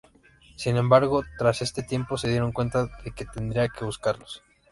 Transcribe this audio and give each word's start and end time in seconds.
Sin 0.55 0.77
embargo, 0.77 1.23
tras 1.37 1.61
este 1.61 1.83
tiempo, 1.83 2.17
se 2.17 2.27
dieron 2.27 2.51
cuenta 2.53 2.87
de 3.05 3.11
que 3.11 3.23
tendrían 3.23 3.69
que 3.69 3.85
buscarlos. 3.85 4.41